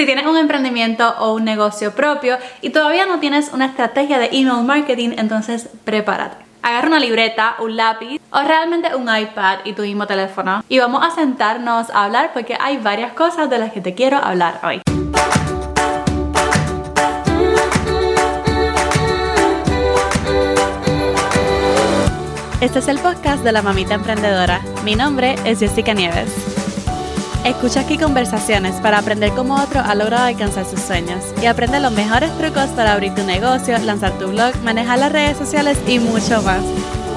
[0.00, 4.30] Si tienes un emprendimiento o un negocio propio y todavía no tienes una estrategia de
[4.32, 6.38] email marketing, entonces prepárate.
[6.62, 11.04] Agarra una libreta, un lápiz o realmente un iPad y tu mismo teléfono y vamos
[11.04, 14.80] a sentarnos a hablar porque hay varias cosas de las que te quiero hablar hoy.
[22.62, 24.62] Este es el podcast de la mamita emprendedora.
[24.82, 26.59] Mi nombre es Jessica Nieves.
[27.44, 31.90] Escucha aquí conversaciones para aprender cómo otro ha logrado alcanzar sus sueños y aprende los
[31.90, 36.42] mejores trucos para abrir tu negocio, lanzar tu blog, manejar las redes sociales y mucho
[36.42, 36.62] más.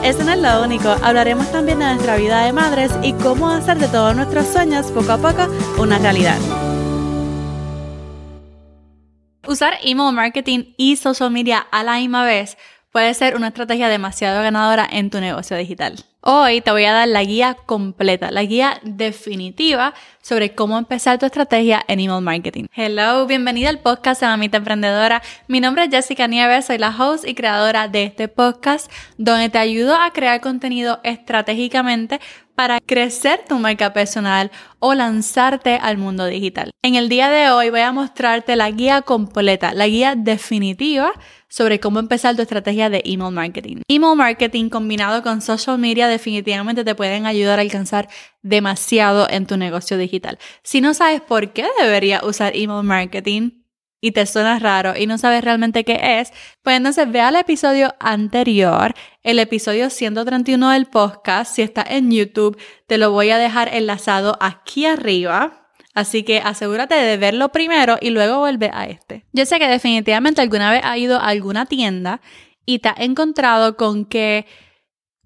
[0.01, 3.77] Eso no es lo único, hablaremos también de nuestra vida de madres y cómo hacer
[3.77, 6.37] de todos nuestros sueños poco a poco una realidad.
[9.45, 12.57] Usar email marketing y social media a la misma vez
[12.93, 16.05] puede ser una estrategia demasiado ganadora en tu negocio digital.
[16.25, 21.25] Hoy te voy a dar la guía completa, la guía definitiva sobre cómo empezar tu
[21.25, 22.67] estrategia en email marketing.
[22.73, 25.21] Hello, bienvenida al podcast de Mamita Emprendedora.
[25.49, 29.57] Mi nombre es Jessica Nieves, soy la host y creadora de este podcast donde te
[29.57, 32.21] ayudo a crear contenido estratégicamente
[32.55, 36.71] para crecer tu marca personal o lanzarte al mundo digital.
[36.83, 41.11] En el día de hoy voy a mostrarte la guía completa, la guía definitiva
[41.53, 43.83] sobre cómo empezar tu estrategia de email marketing.
[43.87, 48.09] Email marketing combinado con social media definitivamente te pueden ayudar a alcanzar
[48.41, 50.39] demasiado en tu negocio digital.
[50.63, 53.51] Si no sabes por qué deberías usar email marketing,
[54.01, 57.93] y te suena raro y no sabes realmente qué es, pues entonces ve al episodio
[57.99, 63.73] anterior, el episodio 131 del podcast, si está en YouTube, te lo voy a dejar
[63.73, 65.62] enlazado aquí arriba
[65.93, 69.25] Así que asegúrate de verlo primero y luego vuelve a este.
[69.31, 72.21] Yo sé que definitivamente alguna vez ha ido a alguna tienda
[72.65, 74.45] y te ha encontrado con que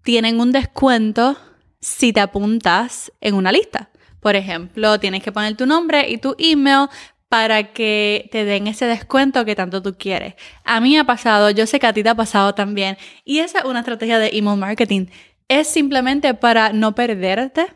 [0.03, 1.37] tienen un descuento
[1.79, 3.89] si te apuntas en una lista.
[4.19, 6.89] Por ejemplo, tienes que poner tu nombre y tu email
[7.29, 10.35] para que te den ese descuento que tanto tú quieres.
[10.63, 13.39] A mí me ha pasado, yo sé que a ti te ha pasado también, y
[13.39, 15.07] esa es una estrategia de email marketing.
[15.49, 17.67] Es simplemente para no perderte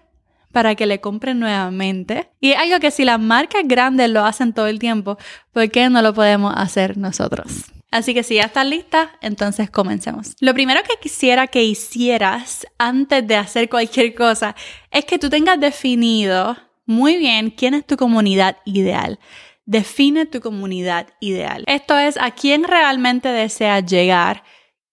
[0.52, 2.30] para que le compren nuevamente.
[2.40, 5.18] Y es algo que si las marcas grandes lo hacen todo el tiempo,
[5.52, 7.66] ¿por qué no lo podemos hacer nosotros?
[7.92, 10.34] Así que si ya estás lista, entonces comencemos.
[10.40, 14.56] Lo primero que quisiera que hicieras antes de hacer cualquier cosa
[14.92, 19.20] es que tú tengas definido muy bien quién es tu comunidad ideal.
[19.66, 21.64] Define tu comunidad ideal.
[21.68, 24.44] Esto es a quién realmente deseas llegar,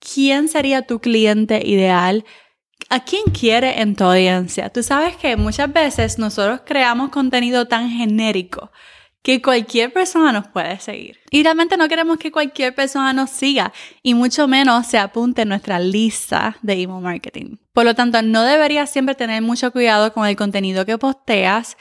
[0.01, 2.25] quién sería tu cliente ideal,
[2.91, 4.71] ¿A quién quiere en tu audiencia?
[4.71, 8.71] Tú sabes que muchas veces nosotros creamos contenido tan genérico
[9.23, 11.19] que cualquier persona nos puede seguir.
[11.31, 15.51] Y realmente no queremos que cualquier persona nos siga y mucho menos se apunte en
[15.51, 17.57] nuestra lista de email marketing.
[17.75, 21.77] Por lo tanto, no deberías siempre tener mucho cuidado con el contenido que posteas,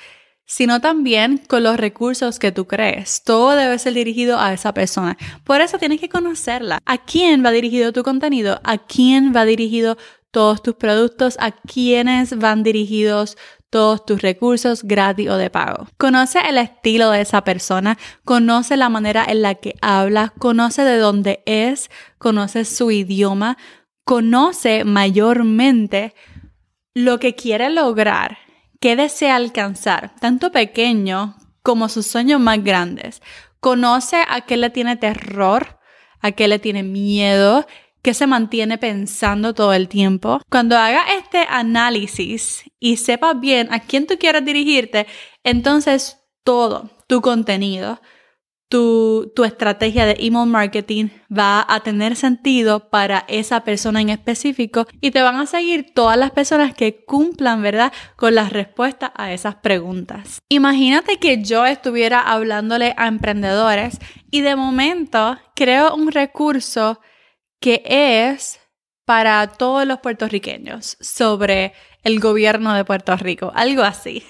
[0.46, 3.22] sino también con los recursos que tú crees.
[3.24, 5.18] Todo debe ser dirigido a esa persona.
[5.44, 6.80] Por eso tienes que conocerla.
[6.86, 8.60] ¿A quién va dirigido tu contenido?
[8.64, 9.98] ¿A quién va dirigido
[10.38, 13.40] todos tus productos, a quiénes van dirigidos
[13.72, 15.88] todos tus recursos gratis o de pago.
[15.98, 20.98] Conoce el estilo de esa persona, conoce la manera en la que habla, conoce de
[21.00, 21.90] dónde es,
[22.20, 23.58] conoce su idioma,
[24.04, 26.14] conoce mayormente
[26.94, 28.38] lo que quiere lograr,
[28.80, 33.24] qué desea alcanzar, tanto pequeño como sus sueños más grandes.
[33.60, 35.80] Conoce a qué le tiene terror,
[36.22, 37.66] a qué le tiene miedo
[38.08, 40.40] que se mantiene pensando todo el tiempo.
[40.50, 45.08] Cuando hagas este análisis y sepas bien a quién tú quieres dirigirte,
[45.44, 48.00] entonces todo tu contenido,
[48.70, 54.88] tu, tu, estrategia de email marketing va a tener sentido para esa persona en específico
[55.02, 59.34] y te van a seguir todas las personas que cumplan, ¿verdad?, con las respuestas a
[59.34, 60.40] esas preguntas.
[60.48, 64.00] Imagínate que yo estuviera hablándole a emprendedores
[64.32, 67.02] y de momento creo un recurso
[67.60, 68.60] que es
[69.06, 71.74] para todos los puertorriqueños sobre
[72.04, 74.24] el gobierno de Puerto Rico, algo así.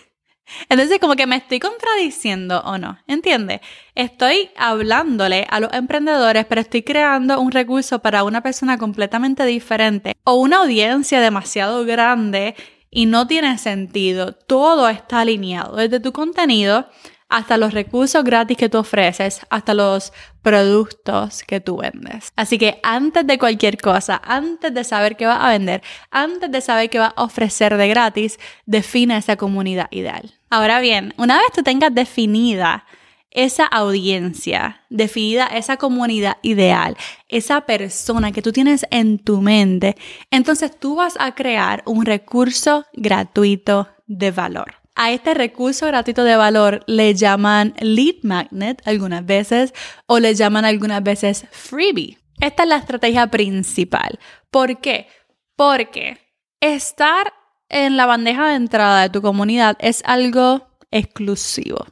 [0.69, 3.59] Entonces, como que me estoy contradiciendo o no, ¿entiendes?
[3.95, 10.15] Estoy hablándole a los emprendedores, pero estoy creando un recurso para una persona completamente diferente
[10.23, 12.55] o una audiencia demasiado grande
[12.89, 14.33] y no tiene sentido.
[14.33, 16.87] Todo está alineado, desde tu contenido
[17.29, 22.31] hasta los recursos gratis que tú ofreces, hasta los productos que tú vendes.
[22.35, 26.61] Así que antes de cualquier cosa, antes de saber qué vas a vender, antes de
[26.61, 30.33] saber qué vas a ofrecer de gratis, define esa comunidad ideal.
[30.49, 32.85] Ahora bien, una vez tú tengas definida
[33.31, 36.95] esa audiencia, definida esa comunidad ideal,
[37.27, 39.95] esa persona que tú tienes en tu mente,
[40.31, 44.75] entonces tú vas a crear un recurso gratuito de valor.
[44.99, 49.71] A este recurso gratuito de valor le llaman lead magnet algunas veces
[50.07, 52.17] o le llaman algunas veces freebie.
[52.41, 54.17] Esta es la estrategia principal.
[54.49, 55.07] ¿Por qué?
[55.55, 56.17] Porque
[56.61, 57.31] estar
[57.69, 61.85] en la bandeja de entrada de tu comunidad es algo exclusivo,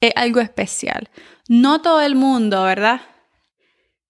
[0.00, 1.10] es algo especial.
[1.48, 3.00] No todo el mundo, ¿verdad?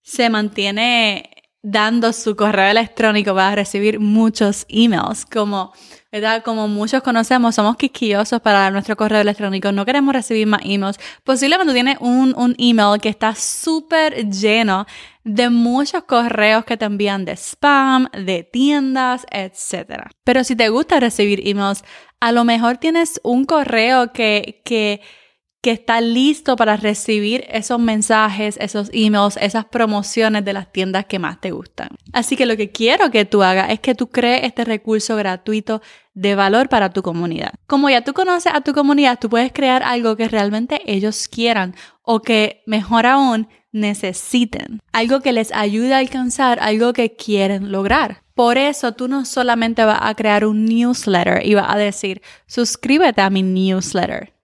[0.03, 1.31] Se mantiene
[1.63, 5.73] dando su correo electrónico para recibir muchos emails, como
[6.43, 10.99] Como muchos conocemos, somos quisquillosos para nuestro correo electrónico, no queremos recibir más emails.
[11.23, 14.87] Posiblemente tienes un, un email que está súper lleno
[15.25, 20.05] de muchos correos que te envían de spam, de tiendas, etc.
[20.25, 21.85] Pero si te gusta recibir emails,
[22.21, 25.03] a lo mejor tienes un correo que, que
[25.61, 31.19] que está listo para recibir esos mensajes, esos emails, esas promociones de las tiendas que
[31.19, 31.89] más te gustan.
[32.13, 35.83] Así que lo que quiero que tú hagas es que tú crees este recurso gratuito
[36.15, 37.55] de valor para tu comunidad.
[37.67, 41.75] Como ya tú conoces a tu comunidad, tú puedes crear algo que realmente ellos quieran
[42.03, 44.81] o que mejor aún necesiten.
[44.93, 48.23] Algo que les ayude a alcanzar algo que quieren lograr.
[48.35, 53.21] Por eso tú no solamente vas a crear un newsletter y vas a decir, suscríbete
[53.21, 54.38] a mi newsletter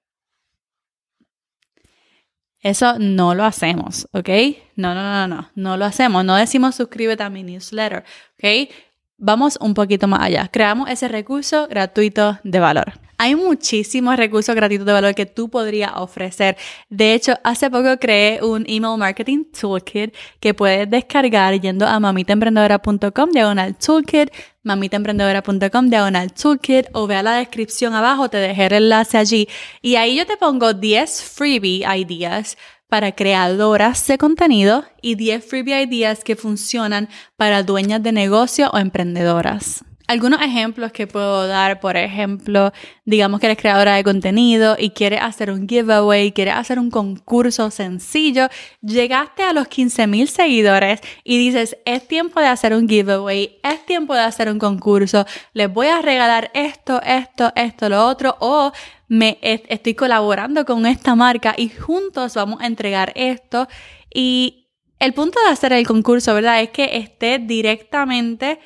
[2.65, 4.31] eso no lo hacemos, ¿ok?
[4.75, 6.25] No, no, no, no, no lo hacemos.
[6.25, 8.05] No decimos suscríbete a mi newsletter,
[8.39, 8.71] ¿ok?
[9.19, 10.49] Vamos un poquito más allá.
[10.51, 13.04] Creamos ese recurso gratuito de valor.
[13.19, 16.57] Hay muchísimos recursos gratuitos de valor que tú podrías ofrecer.
[16.89, 23.31] De hecho, hace poco creé un email marketing toolkit que puedes descargar yendo a mamitaemprendedora.com
[23.31, 24.31] diagonal toolkit,
[24.63, 29.49] mamitaemprendedora.com diagonal toolkit o ve a la descripción abajo, te dejé el enlace allí
[29.83, 32.57] y ahí yo te pongo 10 freebie ideas
[32.89, 38.79] para creadoras de contenido y 10 freebie ideas que funcionan para dueñas de negocio o
[38.79, 39.85] emprendedoras.
[40.06, 42.73] Algunos ejemplos que puedo dar, por ejemplo,
[43.06, 47.71] digamos que eres creadora de contenido y quieres hacer un giveaway, quieres hacer un concurso
[47.71, 48.49] sencillo,
[48.83, 54.15] llegaste a los 15.000 seguidores y dices, es tiempo de hacer un giveaway, es tiempo
[54.15, 55.25] de hacer un concurso,
[55.55, 58.73] les voy a regalar esto, esto, esto, lo otro, o
[59.09, 63.69] me estoy colaborando con esta marca y juntos vamos a entregar esto.
[64.12, 64.69] Y
[64.99, 66.61] el punto de hacer el concurso, ¿verdad?
[66.61, 68.59] Es que esté directamente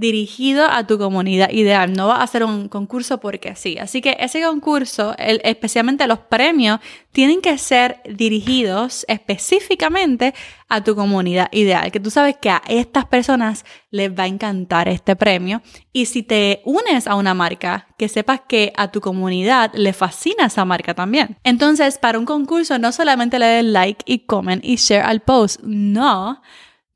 [0.00, 1.92] dirigido a tu comunidad ideal.
[1.92, 3.76] No va a hacer un concurso porque sí.
[3.78, 6.80] Así que ese concurso, especialmente los premios,
[7.12, 10.32] tienen que ser dirigidos específicamente
[10.70, 11.92] a tu comunidad ideal.
[11.92, 15.60] Que tú sabes que a estas personas les va a encantar este premio.
[15.92, 20.46] Y si te unes a una marca, que sepas que a tu comunidad le fascina
[20.46, 21.36] esa marca también.
[21.44, 25.60] Entonces, para un concurso, no solamente le des like y comment y share al post.
[25.62, 26.40] No,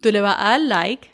[0.00, 1.13] tú le vas a dar like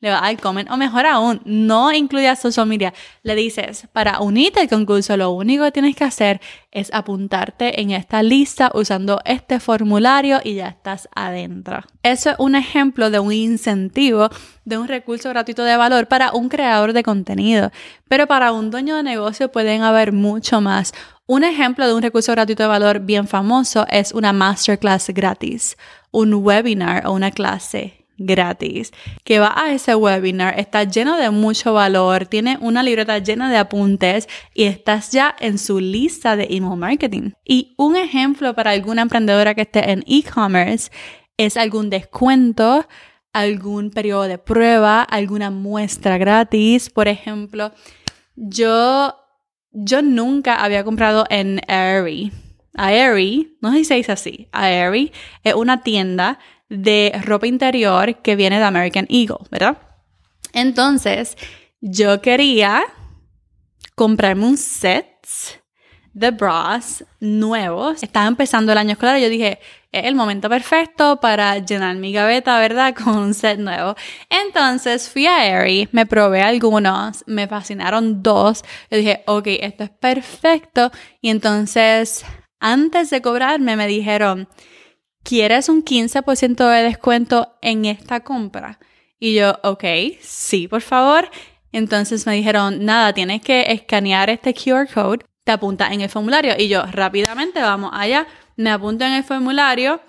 [0.00, 2.92] le vas al comment o mejor aún, no incluyas social media.
[3.22, 6.40] Le dices, para unirte al concurso lo único que tienes que hacer
[6.72, 11.82] es apuntarte en esta lista usando este formulario y ya estás adentro.
[12.02, 14.30] Eso es un ejemplo de un incentivo
[14.64, 17.70] de un recurso gratuito de valor para un creador de contenido,
[18.08, 20.92] pero para un dueño de negocio pueden haber mucho más.
[21.26, 25.76] Un ejemplo de un recurso gratuito de valor bien famoso es una masterclass gratis,
[26.10, 28.92] un webinar o una clase gratis
[29.24, 33.56] que va a ese webinar, está lleno de mucho valor, tiene una libreta llena de
[33.56, 37.32] apuntes y estás ya en su lista de email marketing.
[37.44, 40.90] Y un ejemplo para alguna emprendedora que esté en e-commerce
[41.36, 42.86] es algún descuento,
[43.32, 46.90] algún periodo de prueba, alguna muestra gratis.
[46.90, 47.72] Por ejemplo,
[48.36, 49.14] yo,
[49.72, 52.32] yo nunca había comprado en Aerie.
[52.74, 55.12] Aerie, no sé si se dice así, Aerie
[55.42, 56.38] es una tienda
[56.70, 59.76] de ropa interior que viene de American Eagle, ¿verdad?
[60.54, 61.36] Entonces,
[61.80, 62.82] yo quería
[63.94, 65.06] comprarme un set
[66.12, 68.02] de bras nuevos.
[68.02, 69.58] Estaba empezando el año escolar y yo dije,
[69.92, 72.94] es el momento perfecto para llenar mi gaveta, ¿verdad?
[73.04, 73.94] Con un set nuevo.
[74.28, 78.64] Entonces fui a Aerie, me probé algunos, me fascinaron dos.
[78.90, 80.90] Yo dije, ok, esto es perfecto.
[81.20, 82.24] Y entonces,
[82.58, 84.48] antes de cobrarme, me dijeron,
[85.22, 88.78] ¿quieres un 15% de descuento en esta compra?
[89.18, 89.84] Y yo, ok,
[90.20, 91.30] sí, por favor.
[91.72, 96.54] Entonces me dijeron, nada, tienes que escanear este QR code, te apunta en el formulario.
[96.58, 100.00] Y yo, rápidamente, vamos allá, me apunto en el formulario,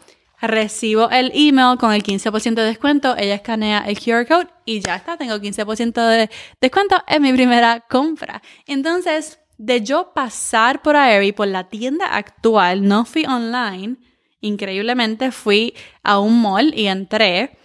[0.41, 4.95] recibo el email con el 15% de descuento, ella escanea el QR code y ya
[4.95, 8.41] está, tengo 15% de descuento en mi primera compra.
[8.65, 13.97] Entonces, de yo pasar por Aerie, por la tienda actual, no fui online,
[14.41, 17.57] increíblemente fui a un mall y entré.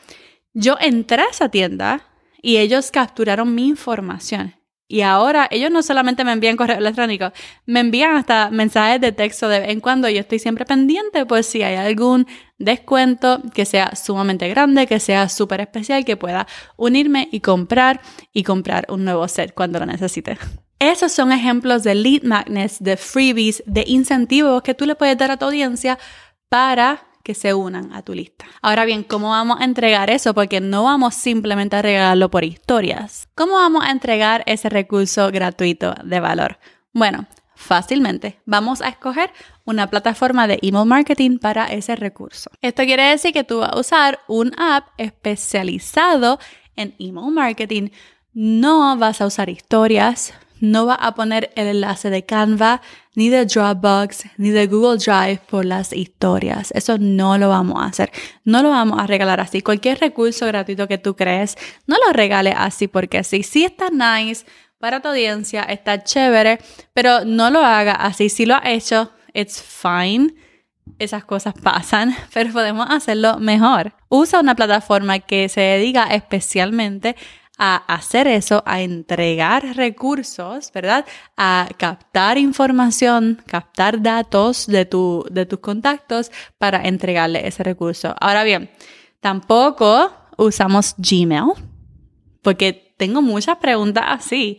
[0.54, 2.06] Yo entré a esa tienda
[2.40, 4.54] y ellos capturaron mi información.
[4.88, 7.33] Y ahora ellos no solamente me envían correo electrónico,
[7.64, 10.09] me envían hasta mensajes de texto de vez en cuando.
[10.09, 12.26] Yo estoy siempre pendiente por si hay algún
[12.59, 18.00] descuento que sea sumamente grande, que sea súper especial, que pueda unirme y comprar
[18.33, 20.38] y comprar un nuevo set cuando lo necesite.
[20.78, 25.30] Esos son ejemplos de lead magnets, de freebies, de incentivos que tú le puedes dar
[25.33, 25.99] a tu audiencia
[26.49, 28.45] para que se unan a tu lista.
[28.62, 30.33] Ahora bien, ¿cómo vamos a entregar eso?
[30.33, 33.29] Porque no vamos simplemente a regalarlo por historias.
[33.35, 36.61] ¿Cómo vamos a entregar ese recurso gratuito de valor?
[36.93, 37.26] Bueno,
[37.57, 39.33] fácilmente vamos a escoger
[39.65, 42.49] una plataforma de email marketing para ese recurso.
[42.62, 46.38] Esto quiere decir que tú vas a usar un app especializado
[46.76, 47.88] en email marketing.
[48.35, 52.81] No vas a usar historias, no va a poner el enlace de Canva,
[53.15, 56.71] ni de Dropbox, ni de Google Drive por las historias.
[56.73, 58.11] Eso no lo vamos a hacer.
[58.45, 59.63] No lo vamos a regalar así.
[59.63, 63.43] Cualquier recurso gratuito que tú crees, no lo regales así porque sí.
[63.43, 64.45] Sí está nice
[64.79, 66.59] para tu audiencia, está chévere,
[66.93, 68.29] pero no lo haga así.
[68.29, 70.35] Si lo ha hecho, it's fine.
[70.99, 73.95] Esas cosas pasan, pero podemos hacerlo mejor.
[74.09, 77.17] Usa una plataforma que se dedica especialmente
[77.59, 81.07] a hacer eso, a entregar recursos, ¿verdad?
[81.37, 88.15] A captar información, captar datos de, tu, de tus contactos para entregarle ese recurso.
[88.21, 88.71] Ahora bien,
[89.21, 91.53] tampoco usamos Gmail,
[92.43, 94.59] porque tengo muchas preguntas así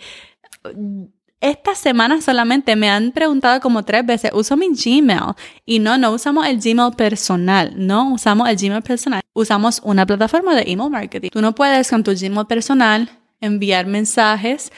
[1.40, 5.36] esta semana solamente me han preguntado como tres veces, uso mi Gmail.
[5.66, 9.22] Y no, no usamos el Gmail personal, no usamos el Gmail personal.
[9.34, 11.30] Usamos una plataforma de email marketing.
[11.30, 14.72] Tú no puedes con tu Gmail personal enviar mensajes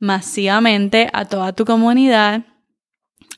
[0.00, 2.44] masivamente a toda tu comunidad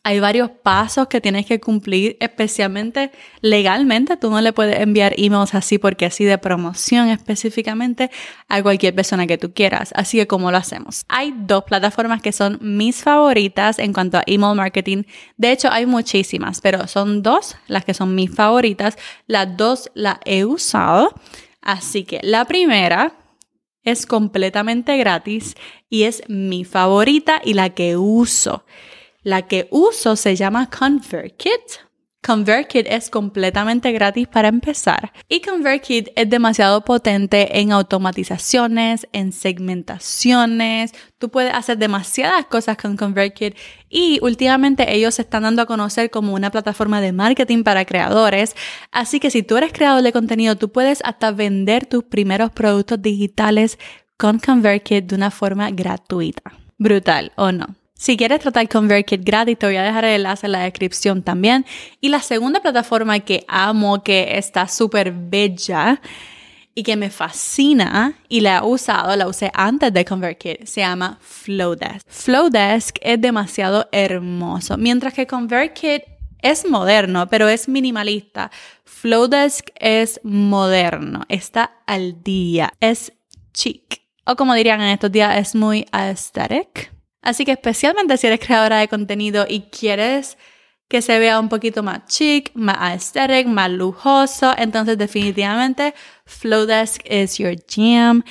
[0.03, 3.11] hay varios pasos que tienes que cumplir, especialmente
[3.43, 4.17] legalmente.
[4.17, 8.11] Tú no le puedes enviar emails así porque así de promoción específicamente
[8.49, 9.93] a cualquier persona que tú quieras.
[9.95, 11.05] Así que, ¿cómo lo hacemos?
[11.09, 15.03] Hay dos plataformas que son mis favoritas en cuanto a email marketing.
[15.37, 18.97] De hecho, hay muchísimas, pero son dos las que son mis favoritas.
[19.27, 21.15] Las dos las he usado.
[21.61, 23.21] Así que la primera
[23.83, 25.57] es completamente gratis
[25.91, 28.65] y es mi favorita y la que uso.
[29.23, 31.91] La que uso se llama ConvertKit.
[32.23, 40.93] ConvertKit es completamente gratis para empezar y ConvertKit es demasiado potente en automatizaciones, en segmentaciones.
[41.19, 43.57] Tú puedes hacer demasiadas cosas con ConvertKit
[43.89, 48.55] y últimamente ellos se están dando a conocer como una plataforma de marketing para creadores.
[48.91, 53.01] Así que si tú eres creador de contenido, tú puedes hasta vender tus primeros productos
[53.01, 53.79] digitales
[54.19, 56.53] con ConvertKit de una forma gratuita.
[56.79, 57.80] Brutal, ¿o no?
[58.01, 61.67] Si quieres tratar ConvertKit gratis, te voy a dejar el enlace en la descripción también.
[62.01, 66.01] Y la segunda plataforma que amo, que está súper bella
[66.75, 71.19] y que me fascina y la he usado, la usé antes de ConvertKit, se llama
[71.21, 72.09] Flowdesk.
[72.09, 76.03] Flowdesk es demasiado hermoso, mientras que ConvertKit
[76.41, 78.51] es moderno, pero es minimalista.
[78.87, 83.13] Flowdesk es moderno, está al día, es
[83.53, 84.01] chic.
[84.25, 86.99] O como dirían en estos días, es muy aesthetic.
[87.23, 90.39] Así que especialmente si eres creadora de contenido y quieres
[90.89, 97.39] que se vea un poquito más chic, más aesthetic, más lujoso, entonces definitivamente Flowdesk is
[97.39, 98.25] your jam.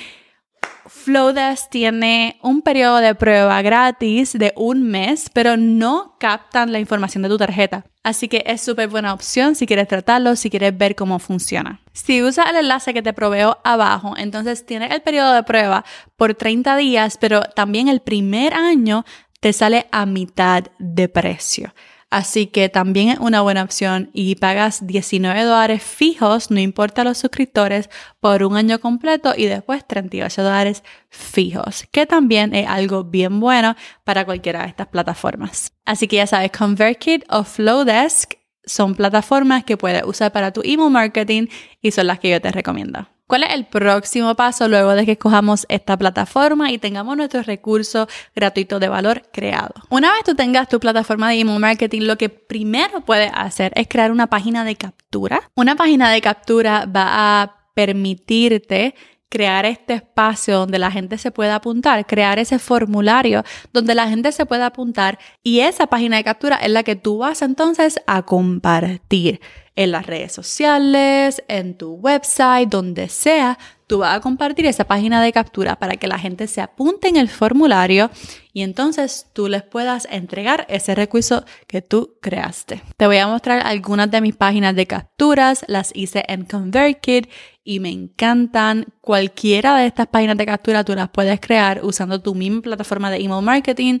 [0.86, 7.22] Flowdesk tiene un periodo de prueba gratis de un mes, pero no captan la información
[7.22, 7.86] de tu tarjeta.
[8.02, 11.79] Así que es súper buena opción si quieres tratarlo, si quieres ver cómo funciona.
[11.92, 15.84] Si usas el enlace que te proveo abajo, entonces tienes el periodo de prueba
[16.16, 19.04] por 30 días, pero también el primer año
[19.40, 21.72] te sale a mitad de precio.
[22.10, 27.18] Así que también es una buena opción y pagas 19 dólares fijos, no importa los
[27.18, 33.38] suscriptores, por un año completo y después 38 dólares fijos, que también es algo bien
[33.38, 35.72] bueno para cualquiera de estas plataformas.
[35.84, 40.90] Así que ya sabes, ConvertKit o Flowdesk son plataformas que puedes usar para tu email
[40.90, 41.46] marketing
[41.80, 43.06] y son las que yo te recomiendo.
[43.30, 48.08] ¿Cuál es el próximo paso luego de que escojamos esta plataforma y tengamos nuestro recurso
[48.34, 49.74] gratuito de valor creado?
[49.88, 53.86] Una vez tú tengas tu plataforma de email marketing, lo que primero puedes hacer es
[53.86, 55.48] crear una página de captura.
[55.54, 58.96] Una página de captura va a permitirte
[59.30, 64.32] crear este espacio donde la gente se pueda apuntar, crear ese formulario donde la gente
[64.32, 68.22] se pueda apuntar y esa página de captura es la que tú vas entonces a
[68.22, 69.40] compartir.
[69.76, 75.22] En las redes sociales, en tu website, donde sea, tú vas a compartir esa página
[75.22, 78.10] de captura para que la gente se apunte en el formulario
[78.52, 82.82] y entonces tú les puedas entregar ese recurso que tú creaste.
[82.96, 87.28] Te voy a mostrar algunas de mis páginas de capturas, las hice en ConvertKit
[87.64, 88.86] y me encantan.
[89.00, 93.16] Cualquiera de estas páginas de captura tú las puedes crear usando tu misma plataforma de
[93.16, 93.98] email marketing.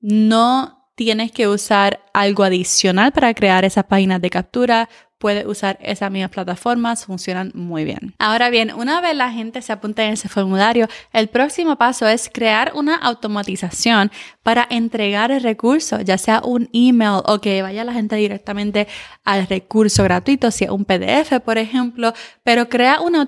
[0.00, 4.88] No tienes que usar algo adicional para crear esas páginas de captura.
[5.18, 8.14] Puedes usar esas mismas plataformas, funcionan muy bien.
[8.18, 12.30] Ahora bien, una vez la gente se apunta en ese formulario, el próximo paso es
[12.32, 14.10] crear una automatización
[14.42, 18.88] para entregar el recurso, ya sea un email o que vaya la gente directamente
[19.24, 22.12] al recurso gratuito, si es un PDF, por ejemplo,
[22.42, 23.26] pero crea una,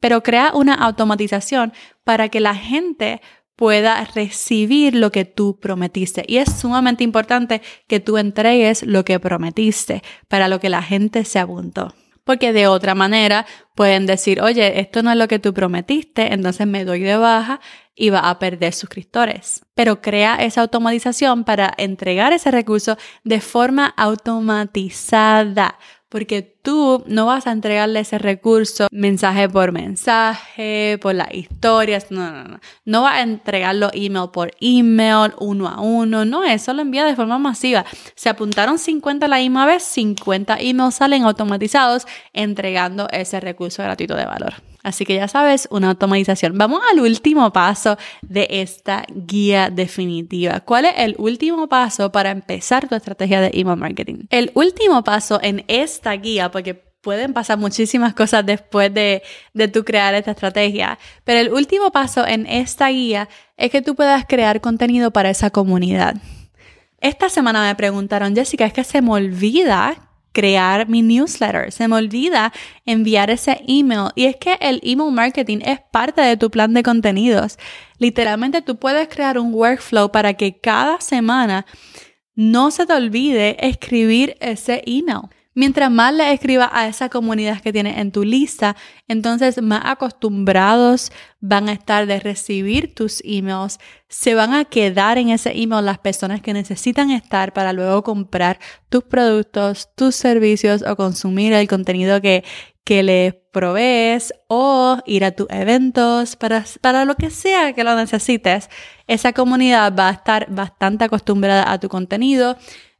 [0.00, 1.72] pero crea una automatización
[2.02, 3.20] para que la gente
[3.56, 6.24] pueda recibir lo que tú prometiste.
[6.26, 11.24] Y es sumamente importante que tú entregues lo que prometiste para lo que la gente
[11.24, 11.94] se apuntó.
[12.24, 13.44] Porque de otra manera
[13.74, 17.60] pueden decir, oye, esto no es lo que tú prometiste, entonces me doy de baja
[17.94, 19.64] y va a perder suscriptores.
[19.74, 25.78] Pero crea esa automatización para entregar ese recurso de forma automatizada
[26.14, 32.30] porque tú no vas a entregarle ese recurso mensaje por mensaje, por las historias, no,
[32.30, 32.60] no, no.
[32.84, 37.16] No vas a entregarlo email por email, uno a uno, no, eso lo envía de
[37.16, 37.84] forma masiva.
[38.14, 44.24] Se apuntaron 50 la misma vez, 50 emails salen automatizados entregando ese recurso gratuito de
[44.24, 44.54] valor.
[44.84, 46.56] Así que ya sabes, una automatización.
[46.58, 50.60] Vamos al último paso de esta guía definitiva.
[50.60, 54.26] ¿Cuál es el último paso para empezar tu estrategia de email marketing?
[54.28, 59.22] El último paso en esta guía, porque pueden pasar muchísimas cosas después de,
[59.54, 63.94] de tu crear esta estrategia, pero el último paso en esta guía es que tú
[63.94, 66.16] puedas crear contenido para esa comunidad.
[67.00, 69.96] Esta semana me preguntaron, Jessica, es que se me olvida
[70.34, 71.72] crear mi newsletter.
[71.72, 72.52] Se me olvida
[72.84, 74.10] enviar ese email.
[74.14, 77.58] Y es que el email marketing es parte de tu plan de contenidos.
[77.98, 81.64] Literalmente tú puedes crear un workflow para que cada semana
[82.34, 85.30] no se te olvide escribir ese email.
[85.56, 88.74] Mientras más le escribas a esa comunidad que tienes en tu lista,
[89.06, 95.28] entonces más acostumbrados van a estar de recibir tus emails, se van a quedar en
[95.28, 98.58] ese email las personas que necesitan estar para luego comprar
[98.88, 102.42] tus productos, tus servicios o consumir el contenido que,
[102.82, 107.94] que les provees o ir a tus eventos, para, para lo que sea que lo
[107.94, 108.68] necesites.
[109.06, 112.56] Esa comunidad va a estar bastante acostumbrada a tu contenido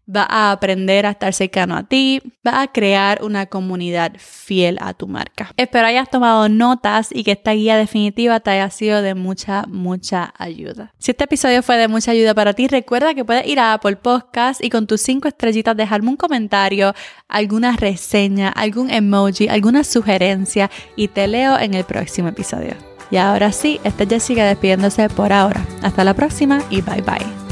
[0.09, 4.95] va a aprender a estar cercano a ti, va a crear una comunidad fiel a
[4.95, 5.51] tu marca.
[5.57, 10.33] Espero hayas tomado notas y que esta guía definitiva te haya sido de mucha, mucha
[10.39, 10.93] ayuda.
[10.99, 13.97] Si este episodio fue de mucha ayuda para ti, recuerda que puedes ir a Apple
[13.97, 16.95] Podcast y con tus cinco estrellitas dejarme un comentario,
[17.29, 22.75] alguna reseña, algún emoji, alguna sugerencia y te leo en el próximo episodio.
[23.11, 25.65] Y ahora sí, esta es Jessica despidiéndose por ahora.
[25.83, 27.44] Hasta la próxima y bye bye.